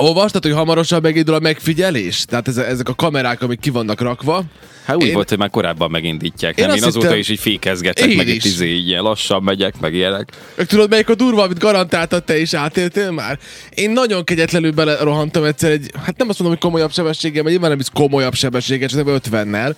[0.00, 2.24] Olvastad, hogy hamarosan megindul a megfigyelés?
[2.24, 4.42] Tehát ez, ezek a kamerák, amik ki vannak rakva.
[4.84, 6.58] Hát úgy Én- volt, hogy már korábban megindítják.
[6.58, 6.76] Én Nem?
[6.76, 8.44] Én, azóta hittem- is így fékezgetek, Én meg is.
[8.44, 10.32] izé, ilyen lassan megyek, meg ilyenek.
[10.66, 13.38] Tudod, melyik a durva, amit garantáltad te is átéltél már?
[13.74, 17.70] Én nagyon kegyetlenül belerohantam egyszer egy, hát nem azt mondom, hogy komolyabb sebességgel, mert nyilván
[17.70, 19.74] nem is komolyabb sebességgel, csak 50-nel.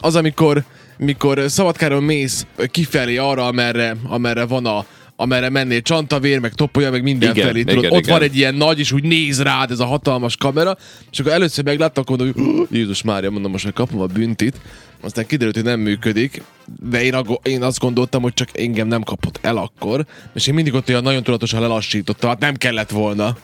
[0.00, 0.64] Az, amikor
[0.98, 4.84] mikor Szabadkáron mész kifelé arra, amerre, amerre van a
[5.16, 7.60] amerre mennél csantavér, meg topolya, meg mindenfelé.
[7.60, 8.12] Igen, Tudod, igen, ott igen.
[8.18, 10.76] van egy ilyen nagy, és úgy néz rád ez a hatalmas kamera,
[11.10, 14.60] és akkor először megláttam, akkor mondom, hogy Jézus Mária, mondom, most hogy kapom a büntit,
[15.00, 16.42] aztán kiderült, hogy nem működik,
[16.90, 20.54] de én, aggo- én azt gondoltam, hogy csak engem nem kapott el akkor, és én
[20.54, 23.36] mindig ott olyan nagyon tudatosan lelassítottam, hát nem kellett volna.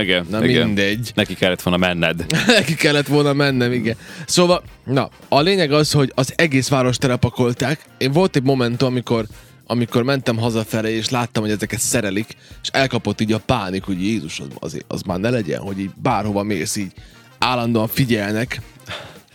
[0.00, 0.66] Igen, Na igen.
[0.66, 1.10] mindegy.
[1.14, 2.26] Neki kellett volna menned.
[2.46, 3.96] Neki kellett volna mennem, igen.
[4.26, 7.80] Szóval, na, a lényeg az, hogy az egész város telepakolták.
[7.98, 9.26] Én volt egy momentum, amikor
[9.66, 14.40] amikor mentem hazafele, és láttam, hogy ezeket szerelik, és elkapott így a pánik, hogy Jézus,
[14.40, 16.92] az, az, az már ne legyen, hogy így bárhova mész, így
[17.38, 18.60] állandóan figyelnek.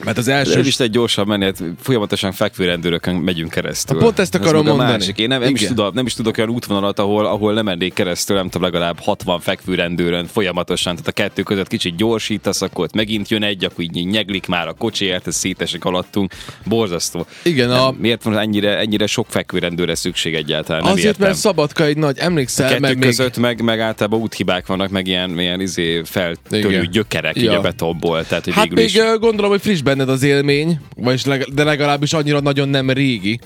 [0.03, 0.59] Mert az első...
[0.59, 3.97] Is egy gyorsan menni, hát folyamatosan fekvő rendőrökön megyünk keresztül.
[3.97, 4.91] Na, pont ezt Ez akarom a mondani.
[4.91, 5.17] Másik.
[5.17, 8.36] Én nem, nem, is tudok, nem is tudok olyan útvonalat, ahol, ahol nem mennék keresztül,
[8.36, 12.94] nem tudom, legalább 60 fekvő rendőrön folyamatosan, tehát a kettő között kicsit gyorsítasz, akkor ott
[12.94, 16.34] megint jön egy, akkor így nyeglik már a kocsiért, ez szétesik alattunk.
[16.66, 17.25] Borzasztó.
[17.44, 20.81] Igen, Nem, a, miért van ennyire, ennyire sok fekvő rendőre szükség egyáltalán?
[20.81, 21.28] Nem azért, értem.
[21.28, 23.08] mert Szabadka egy nagy, emlékszel, Kettő meg még...
[23.08, 27.58] között meg, meg általában úthibák vannak, meg ilyen, ilyen izé feltörő gyökerek így Ja.
[27.58, 28.25] a betonból.
[28.25, 29.00] Tehát, hogy Hát még is...
[29.19, 33.39] gondolom, hogy friss benned az élmény, vagyis leg, de legalábbis annyira nagyon nem régi,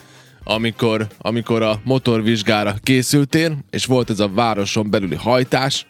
[0.44, 5.86] amikor, amikor a motorvizsgára készültél, és volt ez a városon belüli hajtás,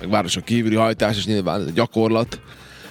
[0.00, 2.40] meg városon kívüli hajtás, és nyilván ez a gyakorlat,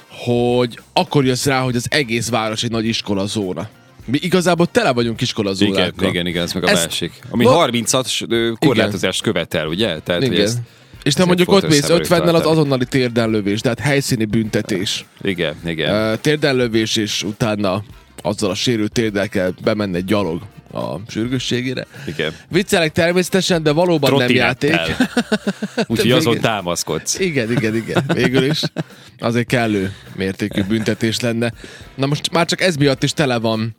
[0.10, 3.68] hogy akkor jössz rá, hogy az egész város egy nagy iskolazóna.
[4.06, 6.10] Mi igazából tele vagyunk Igen, iskolazónákkal.
[6.10, 7.20] igen, igen, ez meg a Ez- másik.
[7.30, 10.00] Ami No- 30-at ö, korlátozást követel, ugye?
[10.00, 10.46] Tehát, hogy Igen.
[10.46, 10.58] ezt,
[11.06, 15.06] és te mondjuk ott mész szem előtt 50-nel, az azonnali térdenlövés, tehát helyszíni büntetés.
[15.22, 16.18] Igen, igen.
[16.22, 17.84] Térdenlövés, és utána
[18.22, 21.86] azzal a sérült térdel kell bemenni egy gyalog a sürgősségére.
[22.08, 22.34] igen.
[22.50, 24.72] Viccelek természetesen, de valóban nem játék.
[24.72, 25.86] Trottinettel.
[25.88, 27.20] Úgyhogy azon támaszkodsz.
[27.20, 28.04] Igen, igen, igen.
[28.14, 28.62] Végül is.
[29.20, 31.54] Az egy kellő mértékű büntetés lenne.
[31.96, 33.76] Na most már csak ez miatt is tele van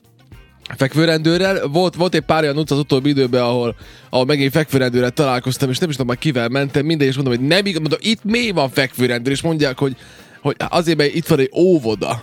[0.77, 1.67] fekvőrendőrrel.
[1.67, 3.77] Volt, volt egy pár olyan utca az utóbbi időben, ahol,
[4.11, 7.47] ahol megint fekvőrendőrrel találkoztam, és nem is tudom már kivel mentem, mindegy, és mondom, hogy
[7.47, 9.97] nem igaz, mondom, itt mi van fekvőrendőr, és mondják, hogy,
[10.41, 12.23] hogy azért, mert itt van egy óvoda.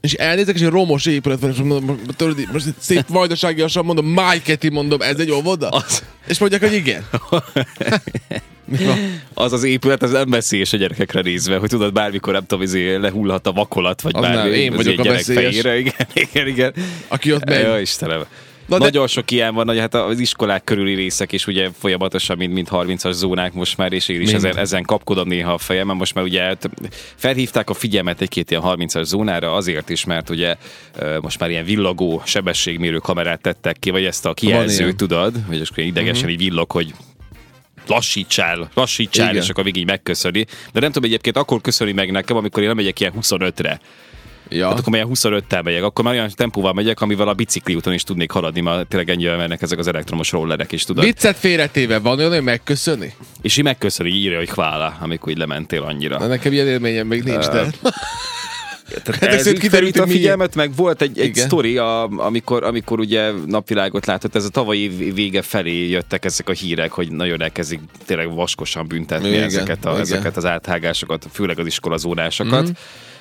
[0.00, 4.68] És elnézek, és egy romos épület van, és mondom, tudod, most szép vajdaságiasan mondom, Májketi
[4.68, 5.68] mondom, ez egy óvoda?
[5.68, 7.04] Az, És mondják, hogy igen.
[9.34, 12.94] Az az épület, az nem veszélyes a gyerekekre nézve, hogy tudod, bármikor nem tudom, izé
[12.96, 14.36] lehullhat a vakolat, vagy Az bármi.
[14.50, 15.60] nem, én vagyok egy a gyerek veszélyes.
[15.60, 15.78] fejére.
[15.78, 16.72] Igen, igen, igen.
[17.08, 17.60] Aki ott megy.
[17.62, 18.24] Ja, Istenem.
[18.66, 22.36] Na de- Nagyon sok ilyen van, hogy hát az iskolák körüli részek is ugye folyamatosan,
[22.36, 24.44] mint, mint 30-as zónák most már, és én is Mind.
[24.44, 26.70] ezen, ezen kapkodom néha a fejem, mert most már ugye hát
[27.16, 30.56] felhívták a figyelmet egy-két ilyen 30-as zónára azért is, mert ugye
[31.20, 35.84] most már ilyen villogó sebességmérő kamerát tettek ki, vagy ezt a kijelzőt tudod, hogy akkor
[35.84, 36.94] idegesen így villog, hogy
[37.86, 39.42] lassítsál, lassítsál, Igen.
[39.42, 40.46] és akkor végig megköszöni.
[40.72, 43.80] De nem tudom, egyébként akkor köszöni meg nekem, amikor én nem megyek ilyen 25-re.
[44.48, 44.68] Ja.
[44.68, 48.02] Hát akkor ilyen 25-tel megyek, akkor már olyan tempóval megyek, amivel a bicikli úton is
[48.02, 51.04] tudnék haladni, mert tényleg ennyivel mennek ezek az elektromos rollerek is, tudod.
[51.04, 53.14] Viccet félretéve van olyan, hogy megköszöni?
[53.42, 56.18] És így megköszöni, írja, hogy hvála, amikor így lementél annyira.
[56.18, 57.66] Na, nekem ilyen élményem még nincs, de...
[59.02, 61.44] Tehát ezért ez így kiderült, a figyelmet, meg volt egy, egy Igen.
[61.44, 66.52] sztori, a, amikor, amikor ugye napvilágot látott, ez a tavalyi vége felé jöttek ezek a
[66.52, 70.00] hírek, hogy nagyon elkezdik tényleg vaskosan büntetni Igen, ezeket, a, igen.
[70.00, 72.68] ezeket az áthágásokat, főleg az iskolazónásokat.
[72.68, 72.72] Mm.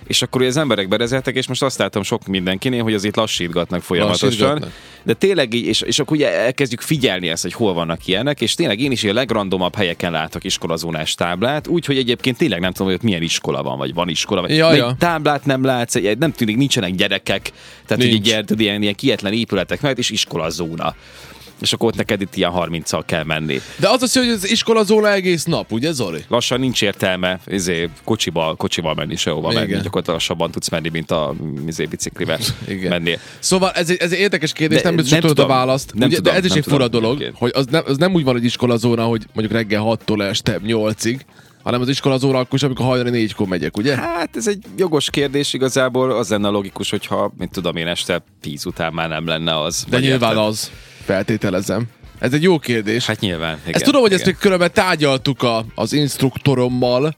[0.08, 4.30] És akkor az emberek berezeltek, és most azt látom sok mindenkinél, hogy azért lassítgatnak folyamatosan.
[4.30, 4.72] Lassítgatnak.
[5.04, 8.54] De tényleg így, és, és akkor ugye elkezdjük figyelni ezt, hogy hol vannak ilyenek, és
[8.54, 12.96] tényleg én is a legrandomabb helyeken látok iskolazónás táblát, úgyhogy egyébként tényleg nem tudom, hogy
[12.96, 16.96] ott milyen iskola van, vagy van iskola, vagy Ja, táblát nem látsz, nem tűnik, nincsenek
[16.96, 17.52] gyerekek,
[17.86, 18.18] tehát Nincs.
[18.18, 20.96] hogy ilyen, tudod, ilyen, ilyen kietlen épületek mellett, és iskolazóna.
[21.62, 23.62] És akkor ott neked itt ilyen 30-al kell menni.
[23.80, 26.24] De az az, hogy az iskola zóna egész nap, ugye Zoli?
[26.28, 29.62] Lassan nincs értelme izé, kocsival, kocsival menni sehova Igen.
[29.62, 31.34] menni, gyakorlatilag lassabban tudsz menni, mint a
[31.68, 32.90] izé, biciklivel Igen.
[32.90, 33.18] menni.
[33.40, 35.94] Szóval ez egy, ez egy érdekes kérdés, De nem biztos, hogy nem tudod a választ.
[35.94, 37.38] Nem ugye, tudom, de ez is egy fura tudom dolog, egyébként.
[37.38, 41.20] hogy az nem, az nem úgy van egy iskolazóna, hogy mondjuk reggel 6-tól este 8-ig,
[41.64, 43.96] hanem az iskolazóna akkor is, amikor hajnali 4-kor megyek, ugye?
[43.96, 48.66] Hát ez egy jogos kérdés igazából, az lenne logikus, hogyha, mint tudom én, este 10
[48.66, 49.86] után már nem lenne az.
[49.90, 50.46] De nyilván érted?
[50.46, 50.72] az.
[51.06, 51.88] Feltételezem.
[52.20, 53.06] Ez egy jó kérdés.
[53.06, 53.58] Hát nyilván.
[53.62, 54.22] Igen, Ezt tudom, hogy igen.
[54.22, 57.16] ezt még különben tárgyaltuk a, az instruktorommal,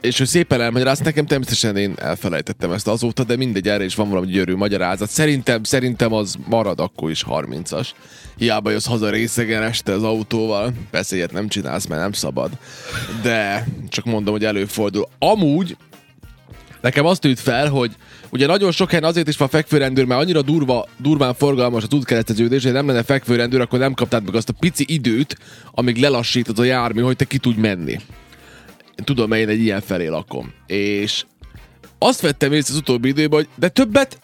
[0.00, 4.08] és ő szépen elmagyarázt nekem, természetesen én elfelejtettem ezt azóta, de mindegy, erre is van
[4.08, 5.10] valami gyönyörű magyarázat.
[5.10, 7.88] Szerintem, szerintem az marad akkor is 30-as.
[8.36, 12.50] Hiába jössz haza részegen este az autóval, persze ilyet nem csinálsz, mert nem szabad.
[13.22, 15.08] De csak mondom, hogy előfordul.
[15.18, 15.76] Amúgy
[16.84, 17.92] Nekem azt tűnt fel, hogy
[18.30, 22.62] ugye nagyon sok helyen azért is van fekvőrendőr, mert annyira durva, durván forgalmas a útkereszteződés,
[22.62, 25.38] hogy nem lenne fekvőrendőr, akkor nem kaptád meg azt a pici időt,
[25.70, 28.00] amíg lelassít az a jármű, hogy te ki tudj menni.
[29.04, 30.52] Tudom, én egy ilyen felé lakom.
[30.66, 31.24] És
[31.98, 34.20] azt vettem észre az utóbbi időben, hogy de többet,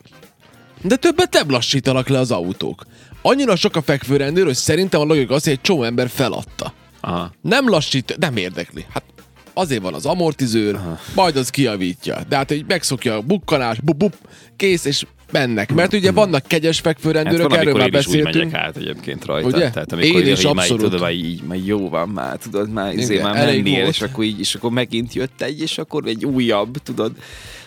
[0.82, 2.84] de többet nem lassítanak le az autók.
[3.22, 6.72] Annyira sok a fekvőrendőr, hogy szerintem a logika az, hogy egy csomó ember feladta.
[7.00, 7.32] Aha.
[7.42, 8.86] Nem lassít, nem érdekli.
[8.92, 9.02] Hát
[9.52, 10.98] azért van az amortizőr, Aha.
[11.14, 12.18] majd az kiavítja.
[12.28, 14.14] De hát egy megszokja a bukkanás, bup, bup,
[14.56, 15.72] kész, és mennek.
[15.74, 18.50] Mert ugye vannak kegyes fekvőrendőrök, hát erről már én is úgy beszéltünk.
[18.52, 19.46] megyek át egyébként rajta.
[19.48, 19.70] Ugye?
[19.70, 20.82] Tehát amikor Én is abszolút.
[20.82, 24.24] tudod, már így, már jó van már, tudod, már, izé, Igen, már mennél, és akkor,
[24.24, 27.12] így, és akkor megint jött egy, és akkor egy újabb, tudod.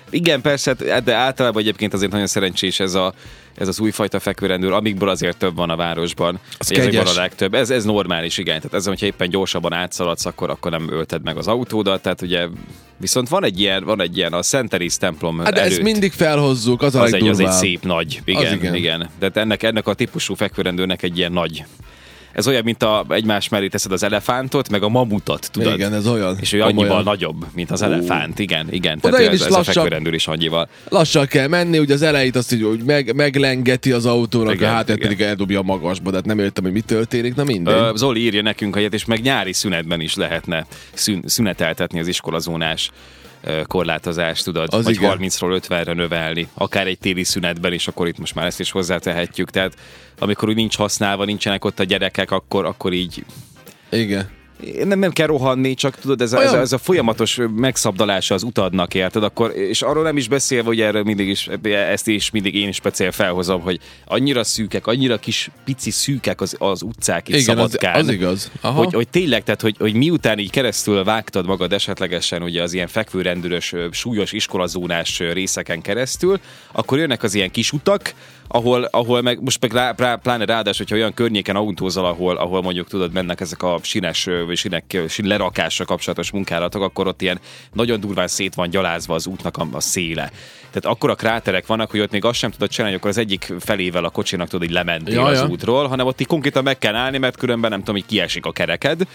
[0.10, 3.14] Igen, persze, hát- de általában egyébként azért nagyon szerencsés ez, a,
[3.56, 6.40] ez az újfajta fekvőrendőr, amikből azért több van a városban.
[6.58, 7.18] Az kegyes.
[7.18, 7.54] a legtöbb.
[7.54, 8.56] Ez, ez normális, igen.
[8.56, 12.02] Tehát ez, hogyha éppen gyorsabban átszaladsz, akkor, akkor nem ölted meg az autódat.
[12.02, 12.48] Tehát ugye,
[12.98, 15.84] viszont van egy ilyen, van egy ilyen a Szent templom Hát de ezt előtt.
[15.84, 18.58] mindig felhozzuk, az a az egy, az egy szép nagy, igen, Az igen.
[18.58, 18.76] igen.
[18.76, 19.00] igen.
[19.20, 21.66] De hát ennek, ennek a típusú fekvőrendőrnek egy ilyen nagy.
[22.34, 25.74] Ez olyan, mint a egymás mellé teszed az elefántot, meg a mamutot, tudod?
[25.74, 26.38] Igen, ez olyan.
[26.40, 27.04] És ő annyival komolyan.
[27.04, 28.98] nagyobb, mint az elefánt, igen, igen.
[28.98, 30.68] Oda Tehát én ez, is ez a lassan- fekvőrendőr is annyival.
[30.90, 34.74] Lassan kell menni, ugye az elejét azt így, hogy meg, meglengeti az autónak, Igen, a
[34.74, 37.74] hátát pedig eldobja a magasba, de hát nem értem, hogy mi történik, na mindegy.
[37.74, 42.90] Ö, Zoli írja nekünk, hát és meg nyári szünetben is lehetne szün, szüneteltetni az iskolazónás
[43.68, 45.18] korlátozást, tudod, Az vagy igen.
[45.20, 49.50] 30-ról 50-re növelni, akár egy téli szünetben is, akkor itt most már ezt is hozzátehetjük.
[49.50, 49.74] Tehát
[50.20, 53.24] amikor úgy nincs használva, nincsenek ott a gyerekek, akkor, akkor így
[53.90, 54.30] Igen.
[54.84, 58.44] Nem, nem kell rohanni, csak tudod, ez a, ez, a, ez a folyamatos megszabdalása az
[58.44, 59.24] utadnak, érted?
[59.24, 62.76] Akkor, és arról nem is beszélve, hogy erről mindig is, ezt is mindig én is
[62.76, 67.72] speciál felhozom, hogy annyira szűkek, annyira kis pici szűkek az, az utcák itt Igen, az,
[67.72, 67.96] Szabadkán.
[67.96, 68.52] az igaz.
[68.62, 68.78] Aha.
[68.84, 72.88] Hogy, hogy tényleg, tehát hogy, hogy miután így keresztül vágtad magad esetlegesen ugye az ilyen
[72.88, 76.40] fekvőrendőrös, súlyos iskolazónás részeken keresztül,
[76.72, 78.14] akkor jönnek az ilyen kis utak,
[78.54, 82.62] ahol, ahol meg, most meg rá, rá, pláne ráadás, hogyha olyan környéken autózol, ahol, ahol
[82.62, 87.40] mondjuk tudod, mennek ezek a sines, vagy sinek, sin lerakásra kapcsolatos munkálatok, akkor ott ilyen
[87.74, 90.32] nagyon durván szét van gyalázva az útnak a, a széle.
[90.72, 93.24] Tehát akkor a kráterek vannak, hogy ott még azt sem tudod csinálni, hogy akkor az
[93.24, 95.48] egyik felével a kocsinak tudod, így lementél Ja, az ja.
[95.48, 98.52] útról, hanem ott így konkrétan meg kell állni, mert különben nem tudom, hogy kiesik a
[98.52, 99.08] kereked.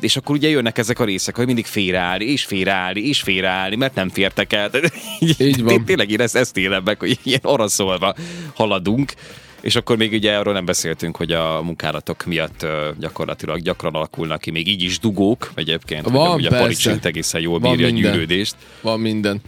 [0.00, 3.94] És akkor ugye jönnek ezek a részek, hogy mindig félreállni, és félreállni, és félreállni, mert
[3.94, 4.70] nem fértek el.
[5.38, 5.84] Így van.
[5.84, 8.14] Tényleg én ezt, ezt élem meg, hogy ilyen araszolva
[8.54, 9.12] haladunk.
[9.60, 12.66] És akkor még ugye arról nem beszéltünk, hogy a munkálatok miatt
[12.98, 16.08] gyakorlatilag gyakran alakulnak ki még így is dugók egyébként.
[16.08, 16.64] Van, ugye a persze.
[16.64, 18.12] paricsint egészen jól Van bírja a minden.
[18.12, 18.54] gyűrődést.
[18.80, 19.40] Van minden.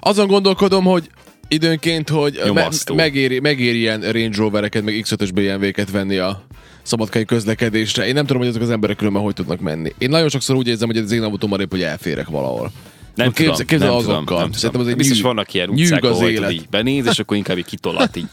[0.00, 1.10] Azon gondolkodom, hogy
[1.48, 6.46] időnként, hogy me- megéri, megéri ilyen Range Rovereket, meg X5-ös BMW-ket venni a
[6.86, 8.06] szabadkai közlekedésre.
[8.06, 9.92] Én nem tudom, hogy ezek az emberek különben hogy tudnak menni.
[9.98, 12.70] Én nagyon sokszor úgy érzem, hogy az én autóm épp, hogy elférek valahol.
[13.14, 14.24] Nem Képzel- tudom, képzel nem azokkal.
[14.24, 16.52] tudom, nem Szerintem az egy Biztos nyűg- vannak ilyen utcák, az ahol élet.
[16.52, 18.26] így benéz, és akkor inkább így kitolat, így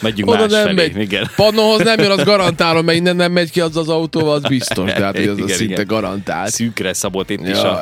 [0.00, 0.74] megyünk Oda más nem felé.
[0.74, 1.00] megy.
[1.00, 1.30] Igen.
[1.36, 4.92] Pannonhoz nem jön, az garantálom, mert innen nem megy ki az az autóval, az biztos.
[4.92, 5.86] De hát hogy az, Igen, szinte igen.
[5.86, 6.50] garantált.
[6.50, 7.80] Szűkre szabott itt is a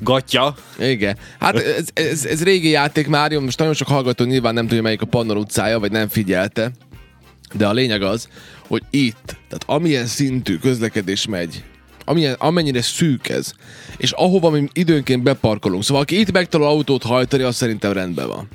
[0.00, 0.54] gatya.
[0.78, 1.16] Igen.
[1.40, 4.82] Hát ez, ez, ez régi játék már, jó, most nagyon sok hallgató nyilván nem tudja,
[4.82, 6.70] melyik a Pannon utcája, vagy nem figyelte.
[7.54, 8.28] De a lényeg az,
[8.66, 11.64] hogy itt, tehát amilyen szintű közlekedés megy,
[12.04, 13.52] amilyen, amennyire szűk ez,
[13.96, 15.82] és ahova mi időnként beparkolunk.
[15.82, 18.48] Szóval aki itt megtanul autót hajtani, az szerintem rendben van.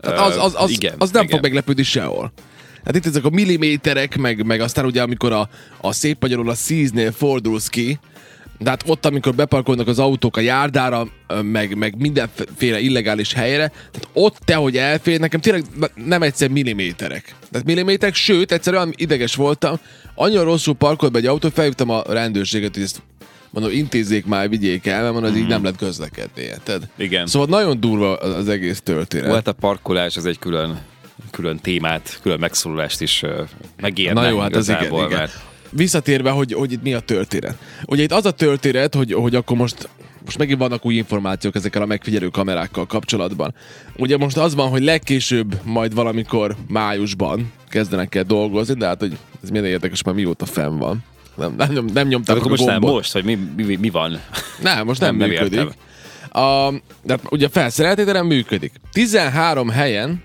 [0.00, 1.34] Tehát az, az, az, igen, az nem igen.
[1.34, 2.32] fog meglepődni sehol.
[2.84, 5.48] Hát itt ezek a milliméterek, meg, meg aztán ugye amikor a,
[5.80, 7.98] a szép magyarul a szíznél fordulsz ki,
[8.62, 11.08] de hát ott, amikor beparkolnak az autók a járdára,
[11.42, 15.64] meg, meg mindenféle illegális helyre, tehát ott te, hogy elfér, nekem tényleg
[15.94, 17.34] nem egyszer milliméterek.
[17.50, 19.78] Tehát milliméterek, sőt, egyszer olyan ideges voltam,
[20.14, 23.02] annyira rosszul parkolt be egy autó, felhívtam a rendőrséget, hogy ezt
[23.50, 26.88] mondom, intézzék már, vigyék el, mert mondom, az így nem lehet közlekedni, érted?
[26.96, 27.26] Igen.
[27.26, 29.28] Szóval nagyon durva az az egész történet.
[29.28, 30.80] Volt a parkolás, ez egy külön,
[31.30, 33.22] külön témát, külön megszólalást is
[33.80, 35.28] megérne Na jó, hát az igen, igazából, igen.
[35.72, 37.56] Visszatérve, hogy, hogy itt mi a történet.
[37.86, 39.88] Ugye itt az a történet, hogy, hogy akkor most
[40.24, 43.54] most megint vannak új információk ezekkel a megfigyelő kamerákkal kapcsolatban.
[43.96, 49.16] Ugye most az van, hogy legkésőbb majd valamikor májusban kezdenek el dolgozni, de hát hogy
[49.42, 51.04] ez milyen érdekes, már mióta fenn van.
[51.34, 52.94] Nem, nem, nem, nem nyomták akkor a most nem, gombot.
[52.96, 54.20] most, hogy mi, mi, mi van?
[54.62, 55.76] Nem, most nem, Nem, nem nem működik.
[56.32, 56.70] A,
[57.02, 58.72] de hát ugye felszereltételen működik.
[58.92, 60.22] 13 helyen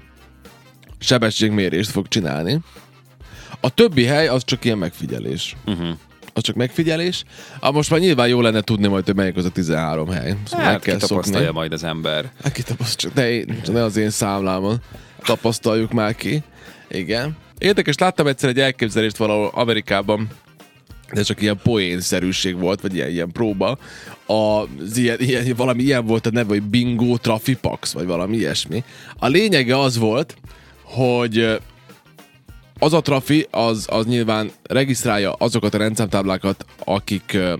[1.00, 2.60] sebességmérést fog csinálni.
[3.60, 5.56] A többi hely az csak ilyen megfigyelés.
[5.66, 5.88] Uh-huh.
[6.34, 7.24] Az csak megfigyelés.
[7.60, 10.36] A most már nyilván jó lenne tudni majd, hogy melyik az a 13 hely.
[10.46, 11.50] Szóval Hát meg kell szokni.
[11.54, 12.32] majd az ember.
[12.44, 14.82] Hát kitapasztalja, ne, én- ne az én számlámon.
[15.24, 16.44] Tapasztaljuk már ki.
[16.90, 17.38] Igen.
[17.58, 20.28] Érdekes, láttam egyszer egy elképzelést valahol Amerikában,
[21.14, 23.78] de csak ilyen poénszerűség volt, vagy ilyen, ilyen próba.
[24.26, 28.84] Az ilyen, ilyen, valami ilyen volt a neve, hogy Bingo Trafipax, vagy valami ilyesmi.
[29.18, 30.36] A lényege az volt,
[30.84, 31.60] hogy
[32.79, 37.57] az a trafi, az, az nyilván regisztrálja azokat a rendszámtáblákat, akik mm,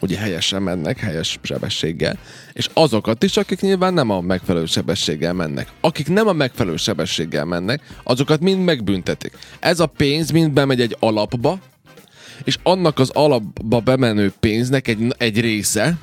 [0.00, 2.18] ugye helyesen mennek, helyes sebességgel,
[2.52, 5.68] és azokat is, akik nyilván nem a megfelelő sebességgel mennek.
[5.80, 9.32] Akik nem a megfelelő sebességgel mennek, azokat mind megbüntetik.
[9.60, 11.58] Ez a pénz mind bemegy egy alapba,
[12.44, 15.98] és annak az alapba bemenő pénznek egy, egy része,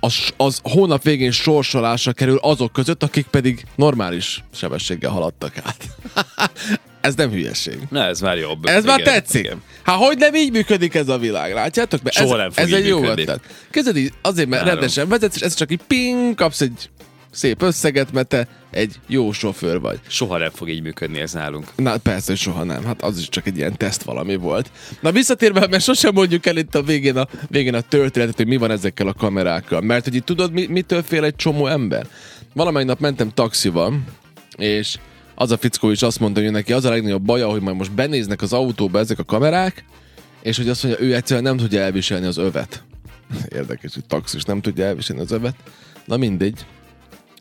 [0.00, 5.88] az, az hónap végén sorsolásra kerül azok között, akik pedig normális sebességgel haladtak át.
[7.02, 7.78] ez nem hülyeség.
[7.90, 8.66] Na, ez már jobb.
[8.66, 9.44] Ez már Igen, tetszik.
[9.44, 9.62] igen.
[9.82, 12.02] Hát hogy nem így működik ez a világ, látjátok?
[12.02, 13.40] Mert Soha ez, nem fog ez így egy jó ötlet.
[13.70, 14.78] Kezded így, azért, mert Várom.
[14.78, 16.90] rendesen vezetsz, és ez csak így ping, kapsz egy
[17.30, 20.00] szép összeget, mert te egy jó sofőr vagy.
[20.08, 21.66] Soha nem fog így működni ez nálunk.
[21.76, 22.84] Na persze, hogy soha nem.
[22.84, 24.70] Hát az is csak egy ilyen teszt valami volt.
[25.00, 28.56] Na visszatérve, mert sosem mondjuk el itt a végén a, végén a történetet, hogy mi
[28.56, 29.80] van ezekkel a kamerákkal.
[29.80, 32.06] Mert hogy itt tudod, mi, mitől fél egy csomó ember?
[32.54, 34.00] Valamelyik nap mentem taxival,
[34.56, 34.96] és
[35.34, 37.92] az a fickó is azt mondta, hogy neki az a legnagyobb baja, hogy majd most
[37.92, 39.84] benéznek az autóba ezek a kamerák,
[40.42, 42.84] és hogy azt mondja, ő egyszerűen nem tudja elviselni az övet.
[43.58, 45.54] Érdekes, hogy taxis nem tudja elviselni az övet.
[46.04, 46.66] Na mindegy.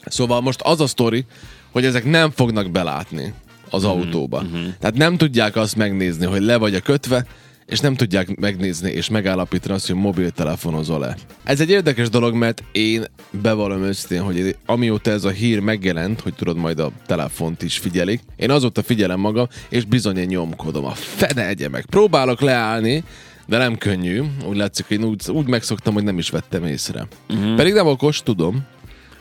[0.05, 1.25] Szóval most az a sztori,
[1.71, 3.33] hogy ezek nem fognak belátni
[3.69, 4.43] az autóba.
[4.79, 7.25] Tehát nem tudják azt megnézni, hogy le vagy a kötve,
[7.65, 11.17] és nem tudják megnézni és megállapítani azt, hogy mobiltelefonozol-e.
[11.43, 13.05] Ez egy érdekes dolog, mert én
[13.41, 18.21] bevallom őszintén, hogy amióta ez a hír megjelent, hogy tudod, majd a telefont is figyelik,
[18.35, 20.85] én azóta figyelem magam, és bizony én nyomkodom.
[20.85, 21.85] A fene egye meg.
[21.85, 23.03] Próbálok leállni,
[23.47, 24.21] de nem könnyű.
[24.45, 27.07] Úgy látszik, hogy én úgy, úgy megszoktam, hogy nem is vettem észre.
[27.29, 27.55] Uh-huh.
[27.55, 28.65] Pedig nem okos, tudom.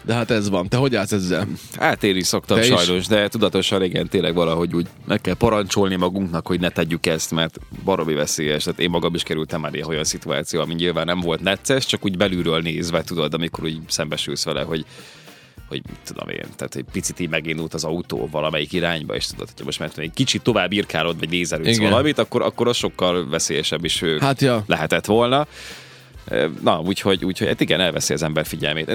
[0.03, 0.69] De hát ez van.
[0.69, 1.49] Te hogy állsz ezzel?
[1.79, 2.81] Hát én is szoktam Te is?
[2.81, 7.31] sajnos, de tudatosan igen, tényleg valahogy úgy meg kell parancsolni magunknak, hogy ne tegyük ezt,
[7.31, 8.65] mert baromi veszélyes.
[8.65, 12.17] Tehát én magam is kerültem már olyan szituáció, ami nyilván nem volt necces, csak úgy
[12.17, 14.85] belülről nézve, tudod, amikor úgy szembesülsz vele, hogy
[15.71, 19.49] hogy mit tudom én, tehát egy picit így megindult az autó valamelyik irányba, és tudod,
[19.57, 23.85] hogy most már egy kicsit tovább irkálod, vagy nézelődsz valamit, akkor, akkor az sokkal veszélyesebb
[23.85, 24.65] is Hát ja.
[24.67, 25.47] lehetett volna.
[26.63, 28.89] Na, úgyhogy, úgyhogy hát igen, elveszi az ember figyelmét.